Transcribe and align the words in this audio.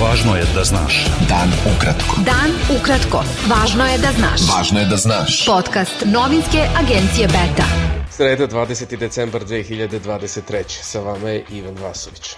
Važno 0.00 0.32
je 0.36 0.44
da 0.54 0.62
znaš. 0.64 0.98
Dan 1.28 1.50
ukratko. 1.68 2.22
Dan 2.24 2.54
ukratko. 2.72 3.20
Važno 3.50 3.84
je 3.84 3.98
da 4.00 4.12
znaš. 4.16 4.46
Važno 4.48 4.80
je 4.80 4.86
da 4.88 4.96
znaš. 4.96 5.44
Podcast 5.46 6.06
novinske 6.06 6.62
agencije 6.80 7.26
Beta. 7.28 7.66
Sreda 8.10 8.48
20. 8.48 8.96
decembar 8.96 9.44
2023. 9.44 10.62
Sa 10.68 11.00
vama 11.04 11.30
je 11.30 11.44
Ivan 11.52 11.76
Vasović. 11.82 12.32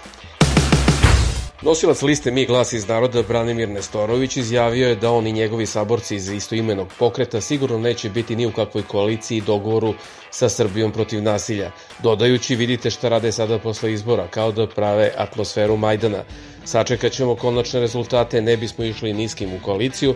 Nosilac 1.61 2.01
liste 2.01 2.31
Mi 2.31 2.45
glas 2.45 2.73
iz 2.73 2.87
naroda 2.87 3.23
Branimir 3.23 3.69
Nestorović 3.69 4.37
izjavio 4.37 4.87
je 4.87 4.95
da 4.95 5.11
on 5.11 5.27
i 5.27 5.31
njegovi 5.31 5.65
saborci 5.65 6.15
iz 6.15 6.29
istoimenog 6.29 6.87
pokreta 6.99 7.41
sigurno 7.41 7.77
neće 7.77 8.09
biti 8.09 8.35
ni 8.35 8.45
u 8.45 8.51
kakvoj 8.51 8.83
koaliciji 8.83 9.37
i 9.37 9.41
dogovoru 9.41 9.93
sa 10.31 10.49
Srbijom 10.49 10.91
protiv 10.91 11.23
nasilja, 11.23 11.71
dodajući 11.99 12.55
vidite 12.55 12.89
šta 12.89 13.09
rade 13.09 13.31
sada 13.31 13.59
posle 13.59 13.93
izbora, 13.93 14.27
kao 14.27 14.51
da 14.51 14.67
prave 14.67 15.11
atmosferu 15.17 15.77
Majdana. 15.77 16.23
Sačekat 16.65 17.11
ćemo 17.11 17.35
konačne 17.35 17.79
rezultate, 17.79 18.41
ne 18.41 18.57
bismo 18.57 18.85
išli 18.85 19.13
niskim 19.13 19.53
u 19.53 19.59
koaliciju, 19.65 20.15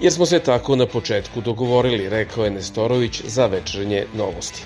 jer 0.00 0.12
smo 0.12 0.26
se 0.26 0.38
tako 0.38 0.76
na 0.76 0.86
početku 0.86 1.40
dogovorili, 1.40 2.08
rekao 2.08 2.44
je 2.44 2.50
Nestorović 2.50 3.22
za 3.24 3.46
večernje 3.46 4.06
novosti. 4.14 4.64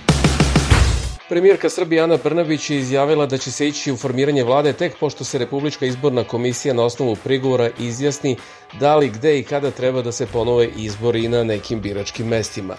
Premijerka 1.28 1.70
Srbije 1.70 2.02
Ana 2.02 2.18
Brnabić 2.24 2.70
je 2.70 2.78
izjavila 2.78 3.26
da 3.26 3.38
će 3.38 3.50
se 3.52 3.68
ići 3.68 3.92
u 3.92 3.96
formiranje 3.96 4.44
vlade 4.44 4.72
tek 4.72 4.98
pošto 5.00 5.24
se 5.24 5.38
Republička 5.38 5.86
izborna 5.86 6.24
komisija 6.24 6.74
na 6.74 6.84
osnovu 6.84 7.16
prigovora 7.16 7.70
izjasni 7.78 8.36
da 8.80 8.96
li, 8.96 9.08
gde 9.08 9.38
i 9.38 9.42
kada 9.42 9.70
treba 9.70 10.02
da 10.02 10.12
se 10.12 10.26
ponove 10.26 10.68
izbori 10.76 11.28
na 11.28 11.44
nekim 11.44 11.80
biračkim 11.80 12.26
mestima. 12.26 12.76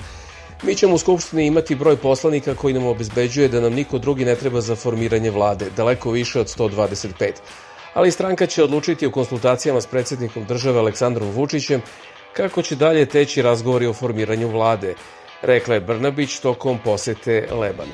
Mi 0.63 0.75
ćemo 0.75 0.95
u 0.95 0.97
Skupštini 0.97 1.45
imati 1.47 1.75
broj 1.75 1.97
poslanika 1.97 2.55
koji 2.55 2.73
nam 2.73 2.85
obezbeđuje 2.85 3.47
da 3.47 3.61
nam 3.61 3.73
niko 3.73 3.97
drugi 3.97 4.25
ne 4.25 4.35
treba 4.35 4.61
za 4.61 4.75
formiranje 4.75 5.31
vlade, 5.31 5.65
daleko 5.77 6.11
više 6.11 6.39
od 6.39 6.47
125. 6.47 7.31
Ali 7.95 8.11
stranka 8.11 8.45
će 8.45 8.63
odlučiti 8.63 9.07
u 9.07 9.11
konsultacijama 9.11 9.81
s 9.81 9.87
predsednikom 9.87 10.45
države 10.45 10.79
Aleksandrom 10.79 11.31
Vučićem 11.31 11.81
kako 12.33 12.61
će 12.61 12.75
dalje 12.75 13.05
teći 13.05 13.41
razgovori 13.41 13.87
o 13.87 13.93
formiranju 13.93 14.47
vlade, 14.47 14.95
rekla 15.41 15.73
je 15.73 15.81
Brnabić 15.81 16.39
tokom 16.39 16.79
posete 16.83 17.47
Lebanu. 17.51 17.93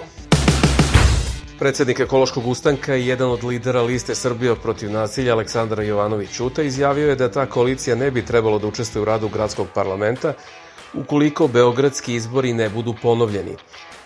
Predsednik 1.60 2.00
ekološkog 2.00 2.48
ustanka 2.48 2.96
i 2.96 3.08
jedan 3.08 3.30
od 3.32 3.44
lidera 3.44 3.82
liste 3.82 4.16
Srbija 4.16 4.56
protiv 4.56 4.92
nasilja 4.92 5.34
Aleksandar 5.34 5.80
Jovanović 5.80 6.30
Ćuta 6.32 6.62
izjavio 6.64 7.10
je 7.10 7.16
da 7.16 7.32
ta 7.32 7.46
koalicija 7.46 7.96
ne 7.96 8.12
bi 8.12 8.26
trebalo 8.26 8.60
da 8.60 8.68
učestvuje 8.68 9.02
u 9.02 9.06
radu 9.06 9.30
gradskog 9.30 9.68
parlamenta 9.74 10.34
ukoliko 10.94 11.48
beogradski 11.48 12.14
izbori 12.14 12.54
ne 12.54 12.70
budu 12.70 12.96
ponovljeni. 13.02 13.56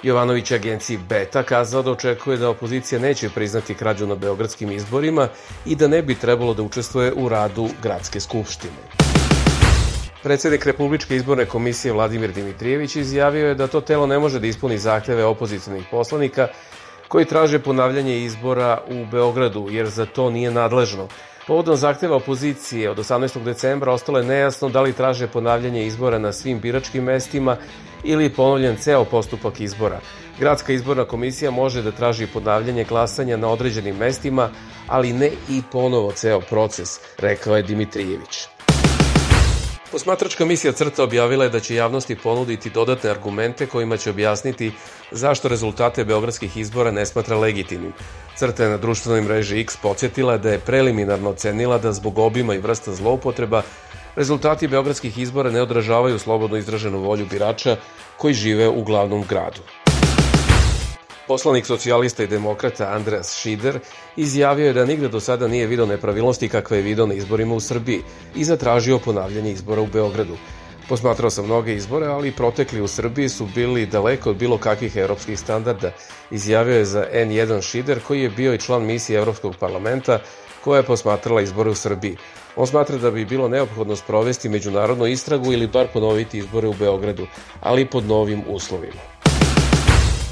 Jovanović 0.05 0.51
agenciji 0.51 0.97
Beta 1.09 1.43
kazao 1.43 1.81
da 1.81 1.91
očekuje 1.91 2.37
da 2.37 2.49
opozicija 2.49 2.99
neće 3.01 3.29
priznati 3.29 3.73
krađu 3.73 4.07
na 4.07 4.15
beogradskim 4.15 4.71
izborima 4.71 5.27
i 5.65 5.75
da 5.75 5.87
ne 5.87 6.01
bi 6.01 6.15
trebalo 6.15 6.53
da 6.53 6.61
učestvuje 6.63 7.13
u 7.13 7.29
radu 7.29 7.69
gradske 7.83 8.19
skupštine. 8.19 8.83
Predsednik 10.23 10.65
Republičke 10.65 11.15
izborne 11.15 11.45
komisije 11.45 11.93
Vladimir 11.93 12.31
Dimitrijević 12.33 12.95
izjavio 12.95 13.47
je 13.47 13.55
da 13.55 13.67
to 13.67 13.81
telo 13.81 14.05
ne 14.07 14.19
može 14.19 14.39
da 14.39 14.47
ispuni 14.47 14.77
zahteve 14.77 15.25
opozicionih 15.25 15.83
poslanika 15.91 16.47
koji 17.07 17.25
traže 17.25 17.59
ponavljanje 17.59 18.19
izbora 18.19 18.81
u 18.87 19.05
Beogradu, 19.11 19.67
jer 19.71 19.89
za 19.89 20.05
to 20.05 20.29
nije 20.29 20.51
nadležno. 20.51 21.07
Povodom 21.47 21.75
zahteva 21.75 22.15
opozicije 22.15 22.89
od 22.89 22.97
18. 22.97 23.43
decembra 23.43 23.93
ostalo 23.93 24.17
je 24.17 24.25
nejasno 24.25 24.69
da 24.69 24.81
li 24.81 24.93
traže 24.93 25.27
ponavljanje 25.27 25.85
izbora 25.85 26.19
na 26.19 26.31
svim 26.33 26.59
biračkim 26.59 27.03
mestima 27.03 27.57
ili 28.03 28.29
ponovljen 28.29 28.77
ceo 28.77 29.05
postupak 29.05 29.59
izbora. 29.59 29.99
Gradska 30.39 30.73
izborna 30.73 31.05
komisija 31.05 31.51
može 31.51 31.81
da 31.81 31.91
traži 31.91 32.27
ponavljanje 32.27 32.83
glasanja 32.83 33.37
na 33.37 33.49
određenim 33.49 33.95
mestima, 33.95 34.49
ali 34.87 35.13
ne 35.13 35.31
i 35.49 35.61
ponovo 35.71 36.11
ceo 36.11 36.41
proces, 36.41 36.99
rekao 37.17 37.55
je 37.55 37.63
Dimitrijević. 37.63 38.54
Posmatračka 39.95 40.45
misija 40.45 40.73
CRTA 40.73 41.03
objavila 41.03 41.43
je 41.43 41.49
da 41.49 41.59
će 41.59 41.75
javnosti 41.75 42.15
ponuditi 42.15 42.69
dodatne 42.69 43.09
argumente 43.09 43.65
kojima 43.65 43.97
će 43.97 44.09
objasniti 44.09 44.71
zašto 45.11 45.47
rezultate 45.47 46.03
beogradskih 46.05 46.57
izbora 46.57 46.91
ne 46.91 47.05
smatra 47.05 47.37
legitimnim. 47.37 47.93
CRTA 48.35 48.63
je 48.63 48.69
na 48.69 48.77
društvenoj 48.77 49.21
mreži 49.21 49.59
X 49.61 49.77
podsjetila 49.77 50.37
da 50.37 50.51
je 50.51 50.59
preliminarno 50.59 51.29
ocenila 51.29 51.77
da 51.77 51.93
zbog 51.93 52.19
obima 52.19 52.55
i 52.55 52.59
vrsta 52.59 52.93
zloupotreba 52.93 53.61
rezultati 54.15 54.67
beogradskih 54.67 55.17
izbora 55.17 55.51
ne 55.51 55.61
odražavaju 55.61 56.19
slobodno 56.19 56.57
izraženu 56.57 56.99
volju 56.99 57.25
birača 57.31 57.77
koji 58.17 58.33
žive 58.33 58.69
u 58.69 58.83
glavnom 58.83 59.23
gradu. 59.29 59.61
Poslanik 61.27 61.65
socijalista 61.65 62.23
i 62.23 62.27
demokrata 62.27 62.91
Andreas 62.91 63.27
Schider 63.27 63.79
izjavio 64.15 64.67
je 64.67 64.73
da 64.73 64.85
nigde 64.85 65.07
do 65.07 65.19
sada 65.19 65.47
nije 65.47 65.67
video 65.67 65.85
nepravilnosti 65.85 66.49
kakve 66.49 66.77
je 66.77 66.83
video 66.83 67.05
na 67.05 67.13
izborima 67.13 67.55
u 67.55 67.59
Srbiji 67.59 68.01
i 68.35 68.43
zatražio 68.43 68.99
ponavljanje 68.99 69.51
izbora 69.51 69.81
u 69.81 69.87
Beogradu. 69.87 70.37
Posmatrao 70.89 71.29
sam 71.29 71.45
mnoge 71.45 71.75
izbore, 71.75 72.05
ali 72.07 72.31
protekli 72.31 72.81
u 72.81 72.87
Srbiji 72.87 73.29
su 73.29 73.47
bili 73.55 73.85
daleko 73.85 74.29
od 74.29 74.35
bilo 74.35 74.57
kakvih 74.57 74.95
evropskih 74.95 75.39
standarda, 75.39 75.91
izjavio 76.31 76.77
je 76.77 76.85
za 76.85 77.05
N1 77.13 77.61
Šider, 77.61 77.99
koji 78.07 78.21
je 78.21 78.29
bio 78.29 78.53
i 78.53 78.59
član 78.59 78.85
misije 78.85 79.17
Evropskog 79.17 79.55
parlamenta 79.59 80.19
koja 80.63 80.77
je 80.77 80.83
posmatrala 80.83 81.41
izbore 81.41 81.69
u 81.69 81.75
Srbiji. 81.75 82.17
On 82.55 82.67
smatra 82.67 82.97
da 82.97 83.11
bi 83.11 83.25
bilo 83.25 83.47
neophodno 83.47 83.95
sprovesti 83.95 84.49
međunarodnu 84.49 85.07
istragu 85.07 85.53
ili 85.53 85.67
bar 85.67 85.87
ponoviti 85.93 86.37
izbore 86.37 86.67
u 86.67 86.73
Beogradu, 86.73 87.27
ali 87.61 87.85
pod 87.85 88.05
novim 88.05 88.43
uslovima. 88.47 89.14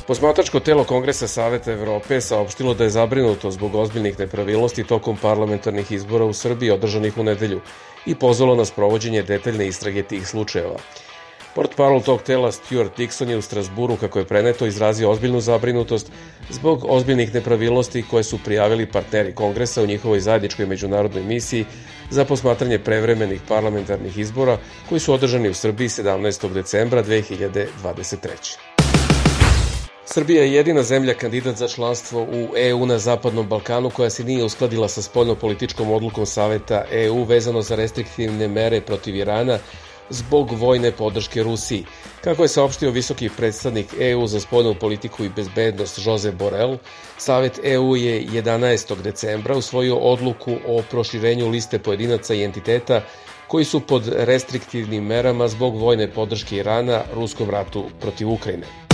Posmatračko 0.08 0.60
telo 0.60 0.84
Kongresa 0.84 1.28
Saveta 1.28 1.72
Evrope 1.72 2.22
saopštilo 2.22 2.74
da 2.74 2.84
je 2.84 2.90
zabrinuto 2.90 3.52
zbog 3.52 3.76
ozbiljnih 3.76 4.20
nepravilnosti 4.20 4.84
tokom 4.84 5.18
parlamentarnih 5.18 5.92
izbora 5.92 6.26
u 6.26 6.34
Srbiji 6.34 6.72
održanih 6.72 7.18
u 7.18 7.24
nedelju 7.24 7.62
i 8.06 8.16
pozvalo 8.16 8.56
na 8.56 8.66
sprovođenje 8.66 9.22
detaljne 9.24 9.68
istrage 9.68 10.04
tih 10.04 10.28
slučajeva. 10.28 10.76
Port 11.56 11.76
parol 11.76 12.02
tog 12.02 12.22
tela 12.22 12.52
Stuart 12.52 12.98
Dixon 12.98 13.30
je 13.30 13.38
u 13.38 13.42
Strasburu, 13.42 13.96
kako 13.96 14.20
je 14.20 14.26
preneto, 14.26 14.66
izrazio 14.66 15.12
ozbiljnu 15.12 15.42
zabrinutost 15.42 16.12
zbog 16.50 16.86
ozbiljnih 16.90 17.34
nepravilnosti 17.34 18.04
koje 18.12 18.24
su 18.24 18.40
prijavili 18.46 18.92
partneri 18.92 19.36
Kongresa 19.36 19.84
u 19.84 19.88
njihovoj 19.88 20.20
zajedničkoj 20.20 20.66
međunarodnoj 20.66 21.24
misiji 21.24 21.66
za 22.10 22.26
posmatranje 22.26 22.80
prevremenih 22.80 23.42
parlamentarnih 23.48 24.18
izbora 24.18 24.58
koji 24.90 25.00
su 25.00 25.14
održani 25.14 25.50
u 25.50 25.54
Srbiji 25.54 25.88
17. 25.88 26.54
decembra 26.54 27.04
2023. 27.04 28.73
Srbija 30.06 30.44
je 30.44 30.54
jedina 30.54 30.84
zemlja 30.84 31.14
kandidat 31.14 31.56
za 31.58 31.68
članstvo 31.68 32.22
u 32.24 32.48
EU 32.58 32.86
na 32.86 32.98
Zapadnom 33.00 33.48
Balkanu 33.48 33.90
koja 33.90 34.10
se 34.10 34.24
nije 34.24 34.44
uskladila 34.44 34.88
sa 34.88 35.02
spoljnopolitičkom 35.02 35.92
odlukom 35.92 36.26
Saveta 36.26 36.86
EU 36.92 37.24
vezano 37.24 37.62
za 37.62 37.76
restriktivne 37.76 38.48
mere 38.48 38.82
protiv 38.82 39.16
Irana 39.16 39.60
zbog 40.10 40.52
vojne 40.52 40.92
podrške 40.92 41.44
Rusiji. 41.44 41.86
Kako 42.24 42.44
je 42.44 42.48
saopštio 42.48 42.92
visoki 42.92 43.30
predstavnik 43.38 43.86
EU 44.00 44.28
za 44.28 44.40
spoljnu 44.40 44.76
politiku 44.80 45.24
i 45.26 45.30
bezbednost 45.30 46.00
Jose 46.06 46.32
Borrell, 46.32 46.78
Savet 47.18 47.60
EU 47.64 47.96
je 47.96 48.24
11. 48.26 49.02
decembra 49.02 49.58
usvojio 49.58 49.96
odluku 49.96 50.56
o 50.68 50.82
proširenju 50.92 51.50
liste 51.50 51.80
pojedinaca 51.80 52.34
i 52.34 52.44
entiteta 52.44 53.02
koji 53.48 53.66
su 53.66 53.80
pod 53.80 54.08
restriktivnim 54.08 55.04
merama 55.06 55.48
zbog 55.48 55.78
vojne 55.78 56.12
podrške 56.12 56.56
Irana 56.58 57.02
ruskom 57.16 57.50
ratu 57.50 57.86
protiv 58.02 58.30
Ukrajine. 58.32 58.93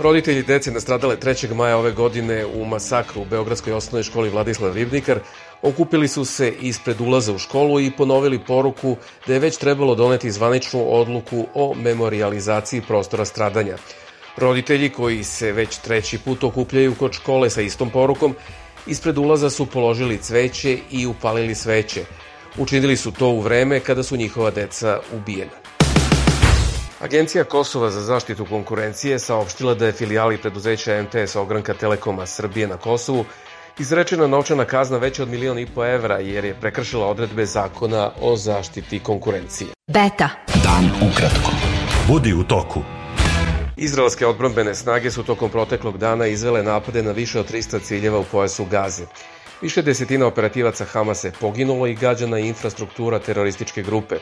Roditelji 0.00 0.42
dece 0.42 0.70
nastradale 0.70 1.16
3. 1.16 1.54
maja 1.54 1.76
ove 1.76 1.92
godine 1.92 2.46
u 2.46 2.64
masakru 2.64 3.20
u 3.20 3.24
Beogradskoj 3.24 3.72
osnovnoj 3.72 4.02
školi 4.02 4.30
Vladislav 4.30 4.74
Ribnikar 4.74 5.18
okupili 5.62 6.08
su 6.08 6.24
se 6.24 6.54
ispred 6.60 7.00
ulaza 7.00 7.32
u 7.32 7.38
školu 7.38 7.80
i 7.80 7.90
ponovili 7.90 8.38
poruku 8.38 8.96
da 9.26 9.32
je 9.34 9.38
već 9.38 9.56
trebalo 9.56 9.94
doneti 9.94 10.30
zvaničnu 10.30 10.94
odluku 10.94 11.46
o 11.54 11.74
memorializaciji 11.74 12.82
prostora 12.88 13.24
stradanja. 13.24 13.76
Roditelji 14.36 14.88
koji 14.88 15.24
se 15.24 15.52
već 15.52 15.76
treći 15.76 16.18
put 16.18 16.44
okupljaju 16.44 16.94
kod 16.94 17.12
škole 17.12 17.50
sa 17.50 17.60
istom 17.60 17.90
porukom, 17.90 18.34
ispred 18.86 19.18
ulaza 19.18 19.50
su 19.50 19.66
položili 19.66 20.18
cveće 20.18 20.78
i 20.90 21.06
upalili 21.06 21.54
sveće. 21.54 22.04
Učinili 22.58 22.96
su 22.96 23.12
to 23.12 23.28
u 23.28 23.40
vreme 23.40 23.80
kada 23.80 24.02
su 24.02 24.16
njihova 24.16 24.50
deca 24.50 25.00
ubijena. 25.12 25.69
Agencija 27.00 27.44
Kosova 27.44 27.90
za 27.90 28.00
zaštitu 28.00 28.44
konkurencije 28.44 29.18
saopštila 29.18 29.74
da 29.74 29.86
je 29.86 29.92
filijali 29.92 30.38
preduzeća 30.38 31.02
MTS 31.02 31.36
Ogranka 31.36 31.74
Telekoma 31.74 32.26
Srbije 32.26 32.66
na 32.68 32.76
Kosovu 32.76 33.24
izrečena 33.78 34.26
novčana 34.26 34.64
kazna 34.64 34.98
veća 34.98 35.22
od 35.22 35.28
milion 35.28 35.58
i 35.58 35.66
po 35.66 35.86
evra 35.86 36.18
jer 36.18 36.44
je 36.44 36.54
prekršila 36.60 37.06
odredbe 37.06 37.46
zakona 37.46 38.10
o 38.20 38.36
zaštiti 38.36 38.98
konkurencije. 38.98 39.70
Beta. 39.86 40.28
Dan 40.64 41.10
ukratko. 41.10 41.50
Budi 42.08 42.32
u 42.34 42.44
toku. 42.44 42.80
Izraelske 43.76 44.26
odbrambene 44.26 44.74
snage 44.74 45.10
su 45.10 45.22
tokom 45.22 45.50
proteklog 45.50 45.98
dana 45.98 46.26
izvele 46.26 46.62
napade 46.62 47.02
na 47.02 47.12
više 47.12 47.40
od 47.40 47.52
300 47.52 47.82
ciljeva 47.82 48.18
u 48.18 48.24
pojasu 48.24 48.64
Gaze. 48.64 49.04
Više 49.62 49.82
desetina 49.82 50.26
operativaca 50.26 50.84
Hamasa 50.84 51.28
je 51.28 51.32
poginulo 51.40 51.86
i 51.86 51.94
gađana 51.94 52.38
infrastruktura 52.38 53.18
terorističke 53.18 53.82
grupe, 53.82 54.16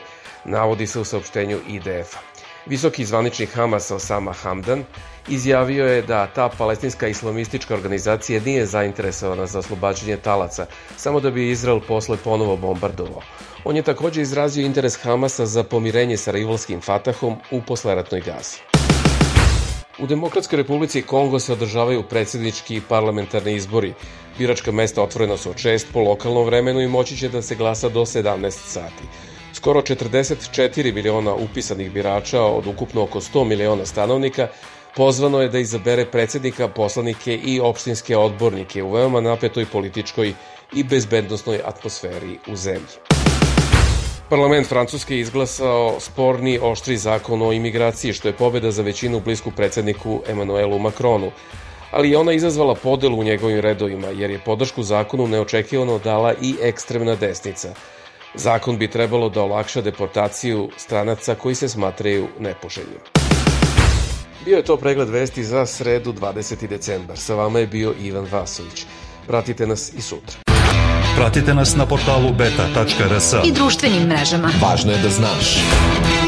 navodi 0.45 0.87
se 0.87 0.99
u 0.99 1.03
saopštenju 1.03 1.59
IDF-a. 1.67 2.19
Visoki 2.69 3.05
zvaničnik 3.05 3.49
Hamasa 3.49 3.95
Osama 3.95 4.33
Hamdan 4.33 4.83
izjavio 5.27 5.85
je 5.85 6.01
da 6.01 6.27
ta 6.27 6.49
palestinska 6.57 7.07
islamistička 7.07 7.73
organizacija 7.73 8.41
nije 8.45 8.65
zainteresovana 8.65 9.45
za 9.45 9.59
oslobađanje 9.59 10.17
talaca, 10.17 10.65
samo 10.97 11.19
da 11.19 11.31
bi 11.31 11.49
Izrael 11.49 11.79
posle 11.87 12.17
ponovo 12.17 12.57
bombardovao. 12.57 13.21
On 13.63 13.75
je 13.75 13.81
takođe 13.81 14.21
izrazio 14.21 14.65
interes 14.65 14.97
Hamasa 15.03 15.45
za 15.45 15.63
pomirenje 15.63 16.17
sa 16.17 16.31
rivalskim 16.31 16.81
Fatahom 16.81 17.35
u 17.51 17.61
posleratnoj 17.61 18.21
Gazi. 18.21 18.57
U 19.99 20.07
Demokratskoj 20.07 20.57
republici 20.57 21.01
Kongo 21.01 21.39
se 21.39 21.53
održavaju 21.53 22.03
predsednički 22.03 22.75
i 22.75 22.81
parlamentarni 22.81 23.55
izbori. 23.55 23.93
Biračka 24.37 24.71
mesta 24.71 25.03
otvorena 25.03 25.37
su 25.37 25.49
od 25.49 25.55
6 25.55 25.85
po 25.93 25.99
lokalnom 25.99 26.45
vremenu 26.45 26.81
i 26.81 26.87
moći 26.87 27.17
će 27.17 27.29
da 27.29 27.41
se 27.41 27.55
glasa 27.55 27.89
do 27.89 27.99
17 27.99 28.51
sati. 28.51 29.03
Skoro 29.59 29.81
44 29.81 30.93
miliona 30.93 31.33
upisanih 31.33 31.91
birača 31.91 32.41
od 32.41 32.67
ukupno 32.67 33.01
oko 33.03 33.19
100 33.19 33.43
miliona 33.43 33.85
stanovnika 33.85 34.47
pozvano 34.95 35.41
je 35.41 35.49
da 35.49 35.59
izabere 35.59 36.05
predsednika, 36.05 36.67
poslanike 36.67 37.35
i 37.35 37.59
opštinske 37.59 38.17
odbornike 38.17 38.83
u 38.83 38.91
veoma 38.91 39.21
napetoj 39.21 39.65
političkoj 39.65 40.33
i 40.75 40.83
bezbednostnoj 40.83 41.59
atmosferi 41.65 42.37
u 42.47 42.55
zemlji. 42.55 43.03
Parlament 44.29 44.67
Francuske 44.67 45.15
je 45.15 45.19
izglasao 45.19 45.99
sporni 45.99 46.59
oštri 46.61 46.97
zakon 46.97 47.41
o 47.41 47.51
imigraciji, 47.51 48.13
što 48.13 48.27
je 48.27 48.33
pobeda 48.33 48.71
za 48.71 48.81
većinu 48.81 49.19
blisku 49.19 49.51
predsedniku 49.51 50.21
Emanuelu 50.27 50.79
Makronu, 50.79 51.31
ali 51.91 52.11
je 52.11 52.17
ona 52.17 52.33
izazvala 52.33 52.75
podelu 52.75 53.19
u 53.19 53.23
njegovim 53.23 53.59
redovima, 53.59 54.07
jer 54.07 54.31
je 54.31 54.41
podršku 54.45 54.83
zakonu 54.83 55.27
neočekivano 55.27 55.99
dala 55.99 56.33
i 56.41 56.55
ekstremna 56.61 57.15
desnica. 57.15 57.73
Zakon 58.35 58.77
bi 58.77 58.87
trebalo 58.87 59.29
da 59.29 59.41
olakša 59.41 59.81
deportaciju 59.81 60.69
stranaca 60.77 61.35
koji 61.35 61.55
se 61.55 61.69
smatraju 61.69 62.27
nepoželjnim. 62.39 62.99
Bio 64.45 64.57
je 64.57 64.63
to 64.63 64.77
pregled 64.77 65.09
vesti 65.09 65.43
za 65.43 65.65
sredu 65.65 66.13
20. 66.13 66.67
decembar. 66.67 67.17
Sa 67.17 67.35
vama 67.35 67.59
je 67.59 67.67
bio 67.67 67.93
Ivan 68.01 68.27
Vasović. 68.31 68.85
Pratite 69.27 69.67
nas 69.67 69.93
i 69.93 70.01
sutra. 70.01 70.37
Pratite 71.15 71.53
nas 71.53 71.75
na 71.75 71.85
portalu 71.85 72.33
beta.rs 72.33 73.33
I 73.45 73.51
društvenim 73.51 74.07
mrežama. 74.07 74.51
Važno 74.61 74.91
je 74.91 74.97
da 74.97 75.09
znaš. 75.09 75.55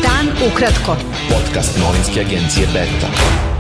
Dan 0.02 0.52
ukratko. 0.52 0.96
Podcast 1.30 1.80
novinske 1.80 2.20
agencije 2.20 2.68
Beta. 2.74 3.51